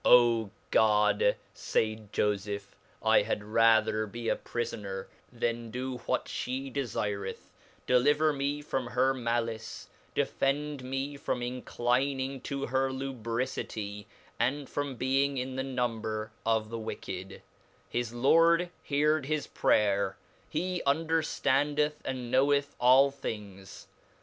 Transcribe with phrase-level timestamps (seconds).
[0.03, 2.65] O God.' faid fofeph^
[3.01, 7.49] 1 had rather be a prifoner, then do what fhe defireth,
[7.85, 14.07] deliver me from her malice, defend me from inclining to her lubricity,
[14.39, 17.43] and from being in the number of the wicked:
[17.87, 20.17] his lord heard his prayer,
[20.49, 23.85] he underftandeth and knovvcth all things.